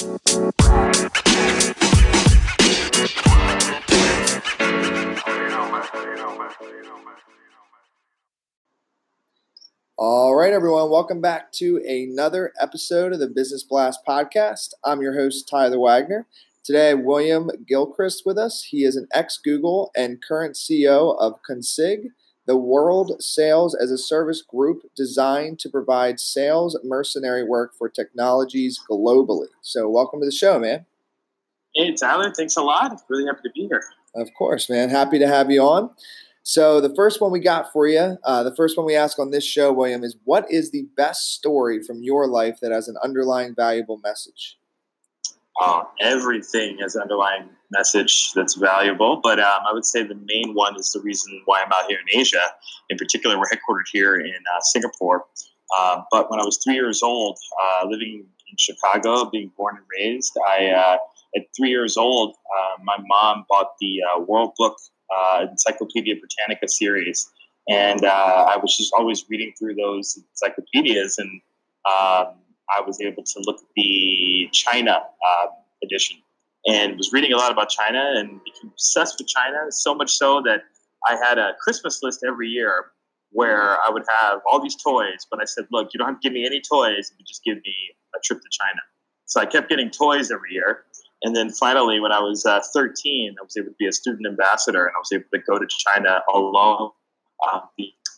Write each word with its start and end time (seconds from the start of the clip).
All 0.00 0.20
right, 10.36 10.52
everyone, 10.52 10.90
welcome 10.90 11.20
back 11.20 11.50
to 11.54 11.82
another 11.84 12.52
episode 12.60 13.12
of 13.12 13.18
the 13.18 13.26
Business 13.26 13.64
Blast 13.64 14.06
podcast. 14.06 14.74
I'm 14.84 15.02
your 15.02 15.14
host, 15.14 15.48
Tyler 15.48 15.80
Wagner. 15.80 16.28
Today, 16.62 16.94
William 16.94 17.50
Gilchrist 17.66 18.22
with 18.24 18.38
us. 18.38 18.62
He 18.62 18.84
is 18.84 18.94
an 18.94 19.08
ex 19.12 19.36
Google 19.36 19.90
and 19.96 20.22
current 20.22 20.54
CEO 20.54 21.18
of 21.18 21.42
Konsyg, 21.42 22.12
the 22.48 22.56
world 22.56 23.22
sales 23.22 23.74
as 23.74 23.90
a 23.90 23.98
service 23.98 24.40
group 24.40 24.82
designed 24.96 25.58
to 25.60 25.68
provide 25.68 26.18
sales 26.18 26.78
mercenary 26.82 27.44
work 27.44 27.74
for 27.76 27.90
technologies 27.90 28.80
globally. 28.90 29.48
So, 29.60 29.88
welcome 29.88 30.20
to 30.20 30.26
the 30.26 30.32
show, 30.32 30.58
man. 30.58 30.86
Hey, 31.74 31.92
Tyler, 31.92 32.32
thanks 32.34 32.56
a 32.56 32.62
lot. 32.62 32.98
Really 33.08 33.26
happy 33.26 33.40
to 33.44 33.50
be 33.54 33.68
here. 33.68 33.82
Of 34.14 34.30
course, 34.32 34.70
man. 34.70 34.88
Happy 34.88 35.18
to 35.18 35.28
have 35.28 35.50
you 35.50 35.60
on. 35.60 35.90
So 36.42 36.80
the 36.80 36.94
first 36.94 37.20
one 37.20 37.30
we 37.30 37.40
got 37.40 37.70
for 37.70 37.86
you, 37.86 38.16
uh, 38.24 38.42
the 38.42 38.56
first 38.56 38.78
one 38.78 38.86
we 38.86 38.96
ask 38.96 39.18
on 39.18 39.30
this 39.30 39.44
show, 39.44 39.70
William, 39.70 40.02
is 40.02 40.16
what 40.24 40.50
is 40.50 40.70
the 40.70 40.86
best 40.96 41.34
story 41.34 41.82
from 41.82 42.02
your 42.02 42.26
life 42.26 42.60
that 42.62 42.72
has 42.72 42.88
an 42.88 42.96
underlying 43.04 43.54
valuable 43.54 44.00
message? 44.02 44.56
Uh, 45.60 45.82
everything 46.00 46.78
has 46.78 46.94
underlying 46.94 47.48
message 47.72 48.32
that's 48.32 48.54
valuable, 48.54 49.20
but 49.22 49.40
um, 49.40 49.60
I 49.68 49.72
would 49.72 49.84
say 49.84 50.02
the 50.04 50.14
main 50.14 50.54
one 50.54 50.76
is 50.76 50.92
the 50.92 51.00
reason 51.00 51.42
why 51.46 51.62
I'm 51.62 51.72
out 51.72 51.88
here 51.88 51.98
in 51.98 52.20
Asia. 52.20 52.42
In 52.90 52.96
particular, 52.96 53.36
we're 53.36 53.46
headquartered 53.46 53.88
here 53.92 54.16
in 54.16 54.30
uh, 54.30 54.60
Singapore. 54.60 55.26
Uh, 55.76 56.02
but 56.10 56.30
when 56.30 56.40
I 56.40 56.44
was 56.44 56.58
three 56.62 56.74
years 56.74 57.02
old, 57.02 57.38
uh, 57.62 57.86
living 57.86 58.24
in 58.50 58.56
Chicago, 58.56 59.28
being 59.28 59.50
born 59.56 59.76
and 59.76 59.84
raised, 59.98 60.32
I 60.48 60.66
uh, 60.68 60.96
at 61.36 61.42
three 61.56 61.70
years 61.70 61.96
old, 61.96 62.36
uh, 62.36 62.82
my 62.82 62.96
mom 63.06 63.44
bought 63.48 63.72
the 63.80 64.00
World 64.26 64.52
Book 64.56 64.76
Encyclopedia 65.42 66.14
Britannica 66.16 66.68
series, 66.68 67.28
and 67.68 68.04
I 68.06 68.56
was 68.62 68.76
just 68.76 68.92
always 68.96 69.24
reading 69.28 69.52
through 69.58 69.74
those 69.74 70.18
encyclopedias, 70.30 71.18
and 71.18 71.40
um, 71.84 72.34
I 72.76 72.80
was 72.80 73.00
able 73.00 73.22
to 73.22 73.40
look 73.44 73.56
at 73.56 73.68
the 73.76 74.48
China 74.52 74.92
uh, 74.92 75.46
edition, 75.82 76.18
and 76.66 76.96
was 76.96 77.12
reading 77.12 77.32
a 77.32 77.36
lot 77.36 77.52
about 77.52 77.68
China, 77.68 78.12
and 78.16 78.40
became 78.44 78.70
obsessed 78.70 79.16
with 79.18 79.28
China 79.28 79.70
so 79.70 79.94
much 79.94 80.10
so 80.10 80.42
that 80.42 80.62
I 81.06 81.16
had 81.16 81.38
a 81.38 81.52
Christmas 81.60 82.00
list 82.02 82.24
every 82.26 82.48
year 82.48 82.86
where 83.30 83.76
I 83.76 83.90
would 83.90 84.04
have 84.20 84.40
all 84.50 84.60
these 84.60 84.76
toys, 84.76 85.26
but 85.30 85.40
I 85.40 85.44
said, 85.44 85.66
look, 85.70 85.90
you 85.92 85.98
don't 85.98 86.08
have 86.08 86.20
to 86.20 86.28
give 86.28 86.32
me 86.32 86.46
any 86.46 86.60
toys, 86.60 87.12
you 87.18 87.24
just 87.26 87.44
give 87.44 87.56
me 87.56 87.74
a 88.16 88.18
trip 88.24 88.40
to 88.40 88.48
China. 88.50 88.80
So 89.26 89.40
I 89.40 89.46
kept 89.46 89.68
getting 89.68 89.90
toys 89.90 90.30
every 90.30 90.52
year. 90.52 90.84
And 91.22 91.36
then 91.36 91.50
finally, 91.50 92.00
when 92.00 92.12
I 92.12 92.20
was 92.20 92.46
uh, 92.46 92.60
13, 92.72 93.34
I 93.38 93.42
was 93.42 93.56
able 93.56 93.68
to 93.68 93.74
be 93.78 93.86
a 93.86 93.92
student 93.92 94.26
ambassador 94.26 94.86
and 94.86 94.94
I 94.96 94.98
was 94.98 95.12
able 95.12 95.24
to 95.34 95.40
go 95.40 95.58
to 95.58 95.66
China 95.66 96.20
alone, 96.32 96.90
uh, 97.46 97.60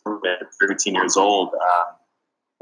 at 0.07 0.47
13 0.61 0.95
years 0.95 1.17
old 1.17 1.51
uh, 1.55 1.85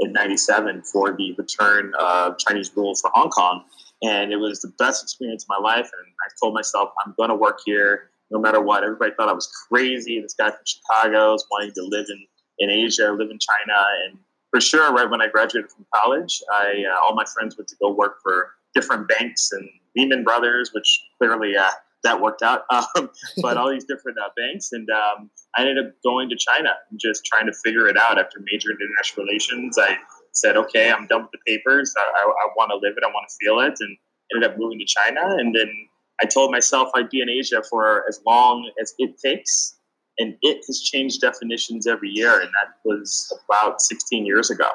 in 0.00 0.12
97 0.12 0.82
for 0.82 1.16
the 1.16 1.34
return 1.36 1.92
of 1.98 2.38
Chinese 2.38 2.70
rule 2.76 2.94
for 2.94 3.10
Hong 3.14 3.30
Kong. 3.30 3.64
And 4.02 4.32
it 4.32 4.36
was 4.36 4.60
the 4.60 4.72
best 4.78 5.02
experience 5.02 5.44
of 5.44 5.48
my 5.48 5.58
life. 5.58 5.90
And 5.92 6.06
I 6.06 6.28
told 6.40 6.54
myself, 6.54 6.90
I'm 7.04 7.14
going 7.16 7.30
to 7.30 7.34
work 7.34 7.60
here 7.64 8.10
no 8.30 8.38
matter 8.38 8.60
what. 8.60 8.84
Everybody 8.84 9.12
thought 9.16 9.28
I 9.28 9.32
was 9.32 9.50
crazy. 9.68 10.20
This 10.20 10.34
guy 10.34 10.50
from 10.50 10.60
Chicago 10.64 11.34
is 11.34 11.44
wanting 11.50 11.72
to 11.74 11.82
live 11.82 12.06
in, 12.08 12.26
in 12.58 12.70
Asia, 12.70 13.10
live 13.10 13.30
in 13.30 13.38
China. 13.38 13.84
And 14.06 14.18
for 14.50 14.60
sure, 14.60 14.92
right 14.92 15.10
when 15.10 15.20
I 15.20 15.28
graduated 15.28 15.70
from 15.70 15.86
college, 15.94 16.40
I 16.52 16.84
uh, 16.90 17.02
all 17.02 17.14
my 17.14 17.24
friends 17.24 17.56
went 17.56 17.68
to 17.68 17.76
go 17.80 17.92
work 17.92 18.18
for 18.22 18.52
different 18.74 19.08
banks 19.08 19.50
and 19.52 19.68
Lehman 19.96 20.22
Brothers, 20.22 20.70
which 20.72 21.00
clearly 21.18 21.56
uh, 21.56 21.70
that 22.08 22.20
worked 22.20 22.42
out, 22.42 22.62
um, 22.70 23.10
but 23.42 23.56
all 23.58 23.70
these 23.70 23.84
different 23.84 24.18
uh, 24.18 24.30
banks. 24.36 24.72
And 24.72 24.88
um, 24.90 25.30
I 25.56 25.62
ended 25.62 25.78
up 25.78 25.92
going 26.02 26.28
to 26.30 26.36
China 26.36 26.70
and 26.90 26.98
just 26.98 27.24
trying 27.24 27.46
to 27.46 27.52
figure 27.64 27.88
it 27.88 27.96
out 27.96 28.18
after 28.18 28.38
majoring 28.50 28.78
in 28.80 28.86
international 28.86 29.26
relations. 29.26 29.78
I 29.78 29.96
said, 30.32 30.56
okay, 30.56 30.90
I'm 30.90 31.06
done 31.06 31.22
with 31.22 31.32
the 31.32 31.38
papers. 31.46 31.94
I, 31.96 32.20
I, 32.20 32.22
I 32.22 32.48
want 32.56 32.70
to 32.70 32.76
live 32.76 32.96
it. 32.96 33.04
I 33.04 33.08
want 33.08 33.28
to 33.28 33.34
feel 33.44 33.60
it. 33.60 33.74
And 33.80 33.96
ended 34.34 34.50
up 34.50 34.58
moving 34.58 34.78
to 34.78 34.84
China. 34.84 35.36
And 35.38 35.54
then 35.54 35.70
I 36.22 36.26
told 36.26 36.50
myself 36.50 36.90
I'd 36.94 37.10
be 37.10 37.20
in 37.20 37.30
Asia 37.30 37.62
for 37.70 38.04
as 38.08 38.20
long 38.26 38.70
as 38.80 38.94
it 38.98 39.18
takes. 39.24 39.74
And 40.18 40.34
it 40.42 40.64
has 40.66 40.80
changed 40.80 41.20
definitions 41.20 41.86
every 41.86 42.10
year. 42.10 42.40
And 42.40 42.48
that 42.48 42.74
was 42.84 43.32
about 43.48 43.80
16 43.80 44.26
years 44.26 44.50
ago. 44.50 44.68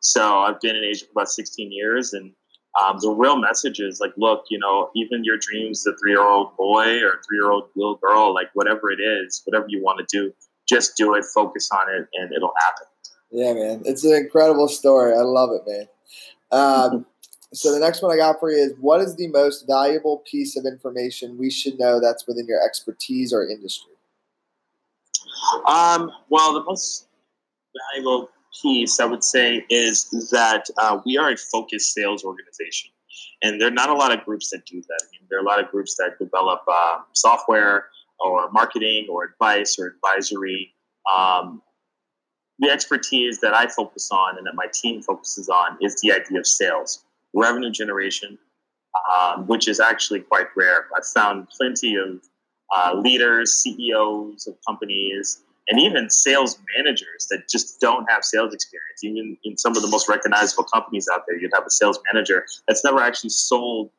So 0.00 0.38
I've 0.38 0.60
been 0.60 0.76
in 0.76 0.84
Asia 0.84 1.06
for 1.06 1.12
about 1.12 1.30
16 1.30 1.72
years. 1.72 2.12
And 2.12 2.32
um, 2.80 2.98
the 3.00 3.10
real 3.10 3.36
message 3.36 3.78
is 3.78 4.00
like, 4.00 4.12
look, 4.16 4.46
you 4.50 4.58
know, 4.58 4.90
even 4.96 5.22
your 5.22 5.36
dreams, 5.38 5.84
the 5.84 5.96
three 6.00 6.10
year 6.10 6.22
old 6.22 6.56
boy 6.56 7.02
or 7.02 7.20
three 7.26 7.36
year 7.36 7.50
old 7.50 7.68
little 7.76 7.96
girl, 7.96 8.34
like 8.34 8.50
whatever 8.54 8.90
it 8.90 9.00
is, 9.00 9.42
whatever 9.44 9.66
you 9.68 9.82
want 9.82 10.06
to 10.06 10.06
do, 10.16 10.32
just 10.68 10.96
do 10.96 11.14
it, 11.14 11.24
focus 11.24 11.68
on 11.72 11.94
it, 11.94 12.08
and 12.14 12.32
it'll 12.32 12.54
happen. 12.58 12.86
Yeah, 13.30 13.52
man. 13.52 13.82
It's 13.84 14.04
an 14.04 14.14
incredible 14.14 14.68
story. 14.68 15.12
I 15.12 15.20
love 15.20 15.50
it, 15.52 15.62
man. 15.70 15.86
Um, 16.50 17.06
so 17.52 17.72
the 17.72 17.78
next 17.78 18.02
one 18.02 18.12
I 18.12 18.16
got 18.16 18.40
for 18.40 18.50
you 18.50 18.56
is 18.56 18.72
what 18.80 19.00
is 19.00 19.14
the 19.14 19.28
most 19.28 19.66
valuable 19.68 20.24
piece 20.28 20.56
of 20.56 20.66
information 20.66 21.38
we 21.38 21.50
should 21.50 21.78
know 21.78 22.00
that's 22.00 22.26
within 22.26 22.46
your 22.46 22.64
expertise 22.64 23.32
or 23.32 23.48
industry? 23.48 23.92
Um, 25.66 26.10
well, 26.28 26.54
the 26.54 26.64
most 26.64 27.06
valuable 27.92 28.30
piece 28.62 29.00
I 29.00 29.04
would 29.04 29.24
say 29.24 29.64
is 29.70 30.08
that 30.30 30.66
uh, 30.78 31.00
we 31.04 31.16
are 31.16 31.30
a 31.30 31.36
focused 31.36 31.92
sales 31.92 32.24
organization. 32.24 32.90
And 33.42 33.60
there 33.60 33.68
are 33.68 33.72
not 33.72 33.90
a 33.90 33.94
lot 33.94 34.12
of 34.16 34.24
groups 34.24 34.50
that 34.50 34.64
do 34.66 34.80
that. 34.80 35.00
I 35.02 35.06
mean, 35.12 35.26
there 35.28 35.38
are 35.38 35.42
a 35.42 35.46
lot 35.46 35.62
of 35.62 35.70
groups 35.70 35.96
that 35.96 36.18
develop 36.18 36.62
uh, 36.66 36.98
software 37.12 37.86
or 38.20 38.50
marketing 38.50 39.06
or 39.10 39.24
advice 39.24 39.76
or 39.78 39.86
advisory. 39.86 40.72
Um, 41.14 41.62
the 42.58 42.70
expertise 42.70 43.40
that 43.40 43.54
I 43.54 43.66
focus 43.66 44.10
on 44.10 44.38
and 44.38 44.46
that 44.46 44.54
my 44.54 44.66
team 44.72 45.02
focuses 45.02 45.48
on 45.48 45.76
is 45.80 46.00
the 46.00 46.12
idea 46.12 46.38
of 46.38 46.46
sales, 46.46 47.04
revenue 47.34 47.70
generation, 47.70 48.38
um, 49.12 49.46
which 49.46 49.68
is 49.68 49.80
actually 49.80 50.20
quite 50.20 50.46
rare. 50.56 50.86
I've 50.96 51.06
found 51.06 51.48
plenty 51.50 51.96
of 51.96 52.22
uh, 52.74 52.94
leaders, 52.94 53.52
CEOs 53.54 54.46
of 54.46 54.56
companies 54.66 55.43
and 55.68 55.80
even 55.80 56.10
sales 56.10 56.58
managers 56.76 57.26
that 57.30 57.48
just 57.48 57.80
don't 57.80 58.08
have 58.10 58.24
sales 58.24 58.52
experience. 58.52 59.02
Even 59.02 59.36
in 59.44 59.56
some 59.56 59.76
of 59.76 59.82
the 59.82 59.88
most 59.88 60.08
recognizable 60.08 60.64
companies 60.64 61.08
out 61.12 61.22
there, 61.26 61.38
you'd 61.38 61.52
have 61.54 61.66
a 61.66 61.70
sales 61.70 61.98
manager 62.12 62.44
that's 62.68 62.84
never 62.84 63.00
actually 63.00 63.30
sold 63.30 63.90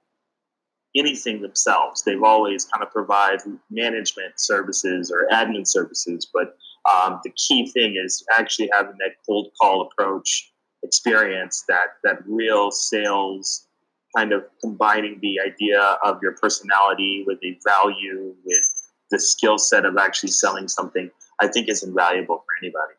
anything 0.96 1.42
themselves. 1.42 2.04
They've 2.04 2.24
always 2.24 2.66
kind 2.66 2.84
of 2.84 2.92
provide 2.92 3.40
management 3.70 4.40
services 4.40 5.12
or 5.12 5.28
admin 5.32 5.68
services, 5.68 6.28
but 6.32 6.56
um, 6.94 7.20
the 7.24 7.32
key 7.32 7.68
thing 7.72 7.96
is 8.04 8.24
actually 8.38 8.70
having 8.72 8.96
that 9.00 9.16
cold 9.26 9.52
call 9.60 9.82
approach 9.82 10.52
experience, 10.84 11.66
that 11.68 11.98
that 12.04 12.20
real 12.28 12.72
sales 12.72 13.68
kind 14.16 14.32
of 14.32 14.46
combining 14.62 15.20
the 15.22 15.40
idea 15.46 15.98
of 16.04 16.20
your 16.22 16.34
personality 16.34 17.24
with 17.28 17.40
the 17.42 17.58
value 17.66 18.34
with 18.46 18.90
the 19.12 19.20
skill 19.20 19.58
set 19.58 19.86
of 19.86 19.98
actually 19.98 20.32
selling 20.32 20.68
something 20.68 21.10
I 21.42 21.48
think 21.48 21.70
is 21.70 21.84
invaluable 21.84 22.38
for 22.38 22.46
anybody. 22.62 22.94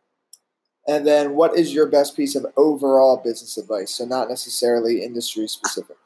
And 0.89 1.07
then, 1.07 1.35
what 1.35 1.57
is 1.57 1.75
your 1.75 1.87
best 1.87 2.17
piece 2.17 2.37
of 2.37 2.47
overall 2.57 3.17
business 3.17 3.57
advice? 3.57 3.95
So, 3.95 4.05
not 4.05 4.29
necessarily 4.29 5.03
industry 5.03 5.49
specific. 5.49 5.97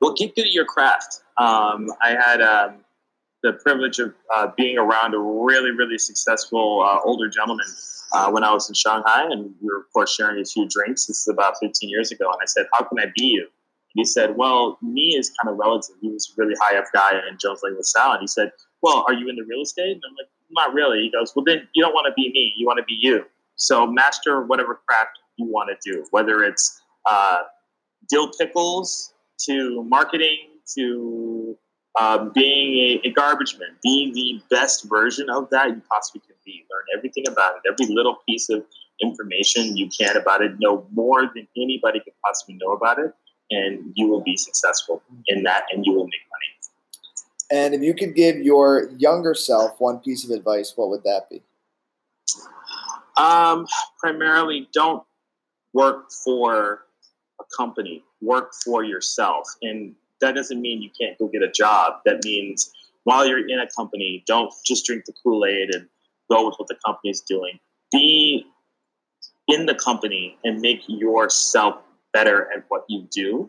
Well, 0.00 0.12
keep 0.12 0.36
good 0.36 0.46
at 0.46 0.52
your 0.52 0.66
craft. 0.66 1.22
Um, 1.38 1.90
I 2.02 2.10
had 2.10 2.42
um, 2.42 2.84
the 3.42 3.54
privilege 3.54 3.98
of 3.98 4.12
uh, 4.34 4.48
being 4.56 4.76
around 4.76 5.14
a 5.14 5.18
really, 5.18 5.70
really 5.70 5.98
successful 5.98 6.82
uh, 6.82 7.00
older 7.04 7.28
gentleman 7.28 7.66
uh, 8.12 8.30
when 8.30 8.44
I 8.44 8.52
was 8.52 8.68
in 8.68 8.74
Shanghai, 8.74 9.26
and 9.30 9.54
we 9.60 9.68
were, 9.68 9.78
of 9.78 9.92
course, 9.92 10.14
sharing 10.14 10.40
a 10.40 10.44
few 10.44 10.68
drinks. 10.68 11.06
This 11.06 11.20
is 11.20 11.28
about 11.28 11.54
15 11.60 11.88
years 11.88 12.12
ago. 12.12 12.26
And 12.30 12.38
I 12.42 12.46
said, 12.46 12.66
How 12.72 12.84
can 12.84 12.98
I 12.98 13.06
be 13.16 13.24
you? 13.24 13.42
And 13.42 13.94
he 13.94 14.04
said, 14.04 14.36
Well, 14.36 14.78
me 14.82 15.16
is 15.16 15.32
kind 15.40 15.52
of 15.52 15.58
relative. 15.58 15.96
He 16.02 16.10
was 16.10 16.30
a 16.30 16.40
really 16.40 16.54
high 16.60 16.76
up 16.76 16.84
guy 16.92 17.12
in 17.12 17.38
Jones 17.38 17.60
Lang 17.62 17.76
LaSalle. 17.76 18.12
And 18.12 18.20
he 18.20 18.26
said, 18.26 18.52
Well, 18.82 19.04
are 19.08 19.14
you 19.14 19.28
in 19.28 19.36
the 19.36 19.44
real 19.48 19.62
estate? 19.62 19.92
And 19.92 20.02
I'm 20.08 20.14
like, 20.16 20.28
not 20.50 20.74
really. 20.74 21.00
He 21.02 21.10
goes, 21.10 21.32
well, 21.34 21.44
then 21.44 21.68
you 21.74 21.82
don't 21.82 21.92
want 21.92 22.06
to 22.06 22.14
be 22.14 22.30
me. 22.32 22.52
You 22.56 22.66
want 22.66 22.78
to 22.78 22.84
be 22.84 22.96
you. 23.00 23.24
So 23.56 23.86
master 23.86 24.42
whatever 24.42 24.80
craft 24.86 25.18
you 25.36 25.46
want 25.46 25.70
to 25.70 25.92
do, 25.92 26.04
whether 26.10 26.42
it's 26.42 26.80
uh, 27.08 27.40
dill 28.08 28.30
pickles 28.38 29.12
to 29.46 29.82
marketing 29.84 30.38
to 30.74 31.56
um, 32.00 32.30
being 32.34 33.00
a, 33.04 33.08
a, 33.08 33.10
garbage 33.12 33.56
man, 33.58 33.70
being 33.82 34.12
the 34.12 34.40
best 34.50 34.84
version 34.84 35.30
of 35.30 35.48
that 35.50 35.68
you 35.68 35.82
possibly 35.90 36.20
can 36.26 36.36
be. 36.44 36.64
Learn 36.70 36.98
everything 36.98 37.24
about 37.26 37.54
it, 37.56 37.62
every 37.72 37.94
little 37.94 38.18
piece 38.28 38.50
of 38.50 38.64
information 39.02 39.76
you 39.76 39.88
can 39.88 40.16
about 40.16 40.42
it. 40.42 40.52
Know 40.58 40.86
more 40.92 41.22
than 41.22 41.48
anybody 41.56 42.00
could 42.00 42.12
possibly 42.22 42.58
know 42.60 42.72
about 42.72 42.98
it, 42.98 43.12
and 43.50 43.92
you 43.94 44.08
will 44.08 44.22
be 44.22 44.36
successful 44.36 45.02
in 45.28 45.42
that, 45.44 45.64
and 45.72 45.86
you 45.86 45.92
will 45.94 46.04
make. 46.04 46.20
And 47.50 47.74
if 47.74 47.82
you 47.82 47.94
could 47.94 48.14
give 48.14 48.38
your 48.38 48.90
younger 48.96 49.34
self 49.34 49.80
one 49.80 49.98
piece 50.00 50.24
of 50.24 50.30
advice, 50.30 50.72
what 50.76 50.90
would 50.90 51.04
that 51.04 51.28
be? 51.30 51.42
Um, 53.16 53.66
primarily, 53.98 54.68
don't 54.72 55.02
work 55.72 56.10
for 56.10 56.86
a 57.40 57.44
company, 57.56 58.02
work 58.20 58.52
for 58.64 58.82
yourself. 58.82 59.48
And 59.62 59.94
that 60.20 60.34
doesn't 60.34 60.60
mean 60.60 60.82
you 60.82 60.90
can't 60.98 61.18
go 61.18 61.28
get 61.28 61.42
a 61.42 61.50
job. 61.50 62.00
That 62.04 62.24
means 62.24 62.72
while 63.04 63.26
you're 63.26 63.46
in 63.46 63.60
a 63.60 63.68
company, 63.68 64.24
don't 64.26 64.52
just 64.64 64.84
drink 64.86 65.04
the 65.04 65.12
Kool 65.22 65.44
Aid 65.44 65.74
and 65.74 65.86
go 66.30 66.46
with 66.46 66.56
what 66.56 66.68
the 66.68 66.76
company 66.84 67.10
is 67.10 67.20
doing. 67.20 67.58
Be 67.92 68.44
in 69.48 69.66
the 69.66 69.74
company 69.74 70.36
and 70.44 70.60
make 70.60 70.80
yourself 70.88 71.76
better 72.12 72.50
at 72.52 72.64
what 72.68 72.84
you 72.88 73.06
do, 73.12 73.48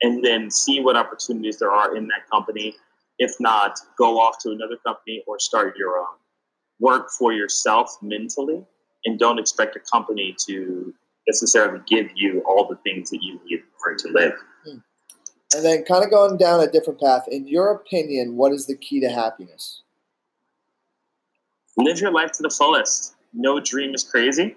and 0.00 0.24
then 0.24 0.50
see 0.50 0.80
what 0.80 0.96
opportunities 0.96 1.58
there 1.58 1.70
are 1.70 1.96
in 1.96 2.06
that 2.08 2.28
company. 2.30 2.74
If 3.18 3.36
not, 3.38 3.78
go 3.96 4.18
off 4.18 4.38
to 4.42 4.50
another 4.50 4.76
company 4.84 5.22
or 5.26 5.38
start 5.38 5.76
your 5.76 5.98
own. 5.98 6.16
Work 6.80 7.10
for 7.10 7.32
yourself 7.32 7.96
mentally, 8.02 8.64
and 9.04 9.18
don't 9.18 9.38
expect 9.38 9.76
a 9.76 9.80
company 9.80 10.34
to 10.46 10.92
necessarily 11.28 11.80
give 11.86 12.10
you 12.14 12.42
all 12.46 12.66
the 12.66 12.76
things 12.76 13.10
that 13.10 13.20
you 13.22 13.40
need 13.44 13.62
for 13.78 13.94
to 13.94 14.08
live. 14.08 14.34
Hmm. 14.64 14.78
And 15.54 15.64
then, 15.64 15.84
kind 15.84 16.04
of 16.04 16.10
going 16.10 16.36
down 16.36 16.60
a 16.60 16.70
different 16.70 17.00
path, 17.00 17.26
in 17.28 17.46
your 17.46 17.70
opinion, 17.70 18.36
what 18.36 18.52
is 18.52 18.66
the 18.66 18.76
key 18.76 19.00
to 19.00 19.08
happiness? 19.08 19.82
Live 21.76 22.00
your 22.00 22.12
life 22.12 22.32
to 22.32 22.42
the 22.42 22.50
fullest. 22.50 23.14
No 23.32 23.60
dream 23.60 23.94
is 23.94 24.02
crazy. 24.02 24.56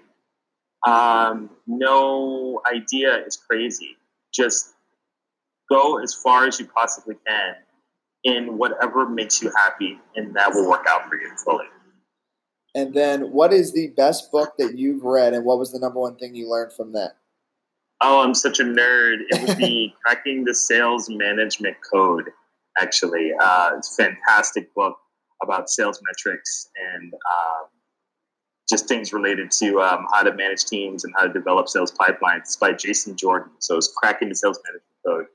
Um, 0.86 1.50
no 1.66 2.60
idea 2.72 3.24
is 3.26 3.36
crazy. 3.36 3.96
Just 4.32 4.74
go 5.68 5.98
as 5.98 6.14
far 6.14 6.46
as 6.46 6.58
you 6.58 6.66
possibly 6.66 7.16
can 7.26 7.56
in 8.24 8.58
whatever 8.58 9.08
makes 9.08 9.42
you 9.42 9.52
happy, 9.56 9.98
and 10.16 10.34
that 10.34 10.52
will 10.52 10.68
work 10.68 10.86
out 10.88 11.08
for 11.08 11.16
you 11.16 11.30
fully. 11.44 11.66
And 12.74 12.92
then, 12.94 13.32
what 13.32 13.52
is 13.52 13.72
the 13.72 13.88
best 13.96 14.30
book 14.30 14.54
that 14.58 14.76
you've 14.76 15.02
read, 15.02 15.34
and 15.34 15.44
what 15.44 15.58
was 15.58 15.72
the 15.72 15.78
number 15.78 16.00
one 16.00 16.16
thing 16.16 16.34
you 16.34 16.50
learned 16.50 16.72
from 16.72 16.92
that? 16.92 17.16
Oh, 18.00 18.22
I'm 18.22 18.34
such 18.34 18.60
a 18.60 18.64
nerd. 18.64 19.18
It 19.28 19.48
would 19.48 19.58
be 19.58 19.94
Cracking 20.04 20.44
the 20.44 20.54
Sales 20.54 21.08
Management 21.10 21.76
Code, 21.92 22.30
actually. 22.80 23.32
Uh, 23.40 23.70
it's 23.76 23.98
a 23.98 24.02
fantastic 24.04 24.72
book 24.74 24.96
about 25.42 25.68
sales 25.68 26.00
metrics 26.06 26.68
and 26.94 27.12
um, 27.12 27.66
just 28.68 28.86
things 28.86 29.12
related 29.12 29.50
to 29.52 29.80
um, 29.80 30.06
how 30.12 30.22
to 30.22 30.32
manage 30.32 30.64
teams 30.64 31.04
and 31.04 31.12
how 31.16 31.26
to 31.26 31.32
develop 31.32 31.68
sales 31.68 31.92
pipelines. 31.92 32.40
It's 32.40 32.56
by 32.56 32.72
Jason 32.72 33.16
Jordan. 33.16 33.50
So 33.58 33.76
it's 33.76 33.92
Cracking 33.96 34.28
the 34.28 34.34
Sales 34.34 34.60
Management 34.64 34.84
Code. 35.06 35.26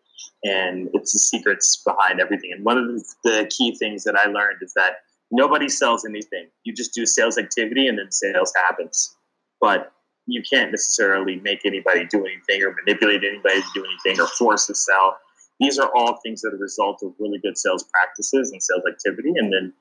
And 0.43 0.89
it's 0.93 1.13
the 1.13 1.19
secrets 1.19 1.81
behind 1.85 2.19
everything. 2.19 2.51
And 2.53 2.65
one 2.65 2.77
of 2.77 2.87
the 3.23 3.49
key 3.55 3.75
things 3.75 4.03
that 4.03 4.15
I 4.15 4.27
learned 4.27 4.57
is 4.61 4.73
that 4.73 4.97
nobody 5.31 5.69
sells 5.69 6.05
anything. 6.05 6.47
You 6.63 6.73
just 6.73 6.93
do 6.93 7.05
sales 7.05 7.37
activity 7.37 7.87
and 7.87 7.97
then 7.97 8.11
sales 8.11 8.53
happens. 8.67 9.15
But 9.61 9.93
you 10.25 10.41
can't 10.41 10.71
necessarily 10.71 11.37
make 11.37 11.65
anybody 11.65 12.05
do 12.05 12.25
anything 12.25 12.63
or 12.63 12.75
manipulate 12.85 13.23
anybody 13.23 13.61
to 13.61 13.67
do 13.73 13.85
anything 13.85 14.21
or 14.21 14.27
force 14.27 14.67
to 14.67 14.75
sell. 14.75 15.17
These 15.59 15.79
are 15.79 15.89
all 15.95 16.19
things 16.23 16.41
that 16.41 16.53
are 16.53 16.57
a 16.57 16.59
result 16.59 17.03
of 17.03 17.13
really 17.19 17.39
good 17.39 17.57
sales 17.57 17.83
practices 17.83 18.51
and 18.51 18.61
sales 18.61 18.83
activity, 18.89 19.33
and 19.35 19.51
then 19.53 19.73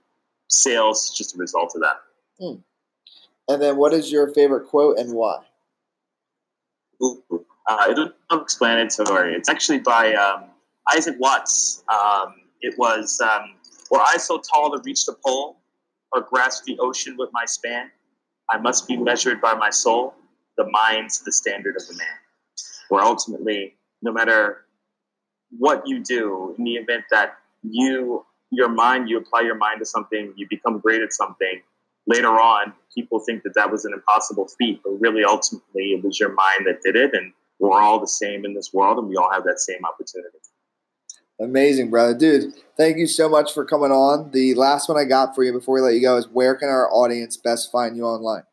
sales 0.48 1.04
is 1.04 1.10
just 1.16 1.34
a 1.34 1.38
result 1.38 1.72
of 1.74 1.82
that. 1.82 2.00
Hmm. 2.38 2.60
And 3.48 3.62
then, 3.62 3.76
what 3.76 3.92
is 3.92 4.12
your 4.12 4.28
favorite 4.28 4.68
quote 4.68 4.98
and 4.98 5.12
why? 5.12 5.42
Ooh, 7.02 7.22
uh, 7.68 7.86
it's 7.88 8.14
self-explanatory. 8.30 9.34
It's 9.34 9.48
actually 9.48 9.80
by 9.80 10.14
um, 10.14 10.44
Isaac 10.94 11.16
Watts. 11.18 11.84
Um, 11.88 12.34
it 12.60 12.74
was, 12.78 13.20
um, 13.20 13.54
"Were 13.90 14.00
I 14.00 14.16
so 14.16 14.40
tall 14.40 14.70
to 14.76 14.82
reach 14.84 15.06
the 15.06 15.16
pole, 15.24 15.56
or 16.12 16.22
grasp 16.22 16.64
the 16.64 16.78
ocean 16.78 17.16
with 17.18 17.30
my 17.32 17.44
span, 17.46 17.90
I 18.50 18.58
must 18.58 18.88
be 18.88 18.96
measured 18.96 19.40
by 19.40 19.54
my 19.54 19.70
soul." 19.70 20.14
the 20.56 20.70
mind's 20.70 21.20
the 21.22 21.32
standard 21.32 21.76
of 21.76 21.86
the 21.86 21.94
man. 21.94 22.06
Where 22.88 23.02
ultimately, 23.02 23.74
no 24.02 24.12
matter 24.12 24.64
what 25.58 25.82
you 25.86 26.02
do, 26.02 26.54
in 26.58 26.64
the 26.64 26.74
event 26.74 27.04
that 27.10 27.38
you 27.62 28.24
your 28.50 28.68
mind, 28.68 29.08
you 29.08 29.16
apply 29.16 29.40
your 29.40 29.54
mind 29.54 29.78
to 29.78 29.86
something, 29.86 30.34
you 30.36 30.46
become 30.48 30.78
great 30.78 31.00
at 31.00 31.12
something. 31.14 31.62
Later 32.06 32.28
on, 32.28 32.74
people 32.94 33.18
think 33.20 33.44
that 33.44 33.54
that 33.54 33.70
was 33.70 33.86
an 33.86 33.94
impossible 33.94 34.46
feat, 34.58 34.80
but 34.84 34.90
really, 35.00 35.24
ultimately, 35.24 35.92
it 35.92 36.04
was 36.04 36.20
your 36.20 36.34
mind 36.34 36.66
that 36.66 36.82
did 36.82 36.96
it, 36.96 37.14
and 37.14 37.32
we're 37.58 37.80
all 37.80 38.00
the 38.00 38.08
same 38.08 38.44
in 38.44 38.54
this 38.54 38.70
world, 38.72 38.98
and 38.98 39.08
we 39.08 39.16
all 39.16 39.30
have 39.32 39.44
that 39.44 39.60
same 39.60 39.84
opportunity. 39.84 40.38
Amazing, 41.40 41.90
brother. 41.90 42.14
Dude, 42.14 42.52
thank 42.76 42.98
you 42.98 43.06
so 43.06 43.26
much 43.28 43.52
for 43.52 43.64
coming 43.64 43.90
on. 43.90 44.30
The 44.30 44.54
last 44.54 44.88
one 44.88 44.96
I 44.98 45.04
got 45.04 45.34
for 45.34 45.42
you 45.42 45.52
before 45.52 45.74
we 45.76 45.80
let 45.80 45.94
you 45.94 46.00
go 46.00 46.16
is 46.16 46.28
where 46.28 46.54
can 46.54 46.68
our 46.68 46.88
audience 46.92 47.36
best 47.36 47.72
find 47.72 47.96
you 47.96 48.04
online? 48.04 48.44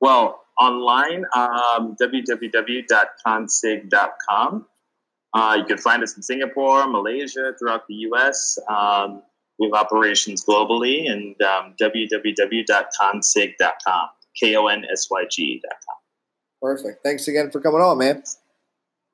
Well, 0.00 0.42
online, 0.60 1.24
um, 1.34 1.96
www.konsyg.com. 2.00 4.66
Uh, 5.34 5.56
you 5.58 5.64
can 5.64 5.78
find 5.78 6.02
us 6.02 6.14
in 6.16 6.22
Singapore, 6.22 6.86
Malaysia, 6.86 7.54
throughout 7.58 7.88
the 7.88 7.94
U.S. 7.94 8.58
Um, 8.68 9.22
we 9.58 9.66
have 9.66 9.74
operations 9.74 10.44
globally, 10.44 11.10
and 11.10 11.34
um, 11.42 11.74
www.konsyg.com, 11.80 14.08
K-O-N-S-Y-G.com. 14.38 16.01
Perfect. 16.62 17.02
Thanks 17.02 17.26
again 17.26 17.50
for 17.50 17.60
coming 17.60 17.80
on, 17.80 17.98
man. 17.98 18.22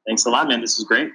Thanks 0.07 0.27
a 0.27 0.31
lot, 0.31 0.49
man. 0.49 0.61
This 0.61 0.79
was 0.79 0.87
great. 0.87 1.11